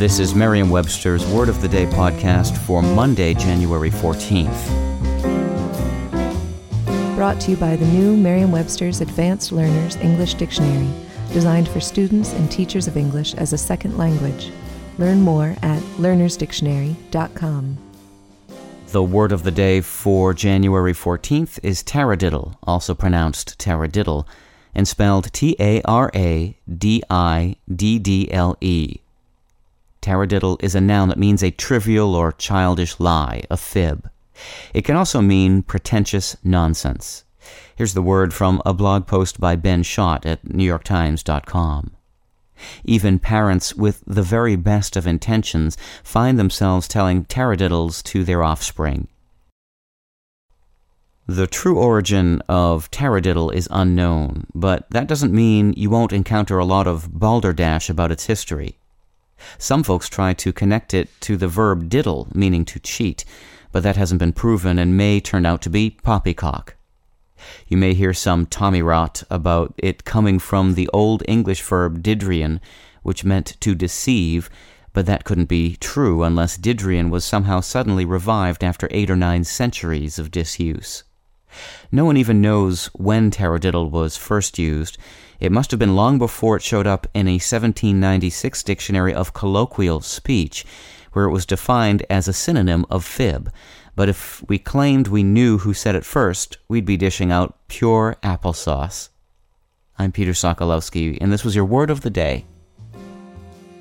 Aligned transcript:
This 0.00 0.18
is 0.18 0.34
Merriam-Webster's 0.34 1.26
Word 1.26 1.50
of 1.50 1.60
the 1.60 1.68
Day 1.68 1.84
podcast 1.84 2.56
for 2.56 2.80
Monday, 2.80 3.34
January 3.34 3.90
14th. 3.90 4.64
Brought 7.16 7.38
to 7.42 7.50
you 7.50 7.58
by 7.58 7.76
the 7.76 7.84
new 7.84 8.16
Merriam-Webster's 8.16 9.02
Advanced 9.02 9.52
Learners 9.52 9.96
English 9.96 10.32
Dictionary, 10.32 10.88
designed 11.34 11.68
for 11.68 11.80
students 11.80 12.32
and 12.32 12.50
teachers 12.50 12.88
of 12.88 12.96
English 12.96 13.34
as 13.34 13.52
a 13.52 13.58
second 13.58 13.98
language. 13.98 14.50
Learn 14.96 15.20
more 15.20 15.54
at 15.60 15.82
learnersdictionary.com. 15.98 17.78
The 18.86 19.02
word 19.02 19.32
of 19.32 19.42
the 19.42 19.50
day 19.50 19.82
for 19.82 20.32
January 20.32 20.94
14th 20.94 21.58
is 21.62 21.82
taradiddle, 21.82 22.54
also 22.62 22.94
pronounced 22.94 23.58
taradiddle, 23.58 24.26
and 24.74 24.88
spelled 24.88 25.30
T 25.34 25.56
A 25.60 25.82
R 25.82 26.10
A 26.14 26.56
D 26.74 27.02
I 27.10 27.56
D 27.70 27.98
D 27.98 28.32
L 28.32 28.56
E. 28.62 29.00
Taradiddle 30.02 30.62
is 30.62 30.74
a 30.74 30.80
noun 30.80 31.08
that 31.08 31.18
means 31.18 31.42
a 31.42 31.50
trivial 31.50 32.14
or 32.14 32.32
childish 32.32 32.98
lie, 32.98 33.42
a 33.50 33.56
fib. 33.56 34.10
It 34.72 34.82
can 34.82 34.96
also 34.96 35.20
mean 35.20 35.62
pretentious 35.62 36.36
nonsense. 36.42 37.24
Here's 37.76 37.94
the 37.94 38.02
word 38.02 38.32
from 38.32 38.62
a 38.64 38.72
blog 38.72 39.06
post 39.06 39.40
by 39.40 39.56
Ben 39.56 39.82
Schott 39.82 40.24
at 40.24 40.44
NewYorkTimes.com. 40.44 41.92
Even 42.84 43.18
parents 43.18 43.74
with 43.74 44.02
the 44.06 44.22
very 44.22 44.56
best 44.56 44.96
of 44.96 45.06
intentions 45.06 45.76
find 46.02 46.38
themselves 46.38 46.88
telling 46.88 47.24
taradiddles 47.24 48.02
to 48.04 48.24
their 48.24 48.42
offspring. 48.42 49.08
The 51.26 51.46
true 51.46 51.78
origin 51.78 52.42
of 52.48 52.90
taradiddle 52.90 53.54
is 53.54 53.68
unknown, 53.70 54.46
but 54.54 54.90
that 54.90 55.06
doesn't 55.06 55.32
mean 55.32 55.74
you 55.76 55.88
won't 55.88 56.12
encounter 56.12 56.58
a 56.58 56.64
lot 56.64 56.88
of 56.88 57.18
balderdash 57.18 57.88
about 57.88 58.10
its 58.10 58.26
history. 58.26 58.79
Some 59.58 59.82
folks 59.82 60.08
try 60.08 60.32
to 60.34 60.52
connect 60.52 60.94
it 60.94 61.08
to 61.22 61.36
the 61.36 61.48
verb 61.48 61.88
diddle, 61.88 62.28
meaning 62.34 62.64
to 62.66 62.80
cheat, 62.80 63.24
but 63.72 63.82
that 63.82 63.96
hasn't 63.96 64.18
been 64.18 64.32
proven 64.32 64.78
and 64.78 64.96
may 64.96 65.20
turn 65.20 65.46
out 65.46 65.62
to 65.62 65.70
be 65.70 65.90
poppycock. 66.02 66.76
You 67.66 67.76
may 67.76 67.94
hear 67.94 68.12
some 68.12 68.46
tommy 68.46 68.82
rot 68.82 69.22
about 69.30 69.74
it 69.78 70.04
coming 70.04 70.38
from 70.38 70.74
the 70.74 70.88
Old 70.92 71.22
English 71.26 71.62
verb 71.62 72.02
didrian, 72.02 72.60
which 73.02 73.24
meant 73.24 73.56
to 73.60 73.74
deceive, 73.74 74.50
but 74.92 75.06
that 75.06 75.24
couldn't 75.24 75.48
be 75.48 75.76
true 75.76 76.22
unless 76.22 76.58
didrian 76.58 77.10
was 77.10 77.24
somehow 77.24 77.60
suddenly 77.60 78.04
revived 78.04 78.62
after 78.62 78.88
eight 78.90 79.10
or 79.10 79.16
nine 79.16 79.44
centuries 79.44 80.18
of 80.18 80.30
disuse. 80.30 81.04
No 81.90 82.04
one 82.04 82.16
even 82.16 82.40
knows 82.40 82.86
when 82.94 83.30
taradiddle 83.30 83.90
was 83.90 84.16
first 84.16 84.58
used. 84.58 84.98
It 85.38 85.52
must 85.52 85.70
have 85.70 85.80
been 85.80 85.96
long 85.96 86.18
before 86.18 86.56
it 86.56 86.62
showed 86.62 86.86
up 86.86 87.06
in 87.14 87.26
a 87.26 87.34
1796 87.34 88.62
dictionary 88.62 89.14
of 89.14 89.32
colloquial 89.32 90.00
speech, 90.00 90.64
where 91.12 91.24
it 91.24 91.32
was 91.32 91.46
defined 91.46 92.04
as 92.10 92.28
a 92.28 92.32
synonym 92.32 92.86
of 92.90 93.04
fib. 93.04 93.50
But 93.96 94.08
if 94.08 94.42
we 94.48 94.58
claimed 94.58 95.08
we 95.08 95.22
knew 95.22 95.58
who 95.58 95.74
said 95.74 95.94
it 95.94 96.04
first, 96.04 96.58
we'd 96.68 96.86
be 96.86 96.96
dishing 96.96 97.32
out 97.32 97.58
pure 97.68 98.16
applesauce. 98.22 99.08
I'm 99.98 100.12
Peter 100.12 100.32
Sokolowski, 100.32 101.18
and 101.20 101.32
this 101.32 101.44
was 101.44 101.54
your 101.54 101.64
word 101.64 101.90
of 101.90 102.00
the 102.00 102.10
day. 102.10 102.46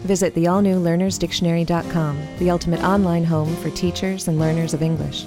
Visit 0.00 0.34
the 0.34 0.46
all 0.46 0.62
new 0.62 0.80
learnersdictionary.com, 0.80 2.18
the 2.38 2.50
ultimate 2.50 2.82
online 2.82 3.24
home 3.24 3.54
for 3.56 3.70
teachers 3.70 4.28
and 4.28 4.38
learners 4.38 4.72
of 4.72 4.82
English. 4.82 5.26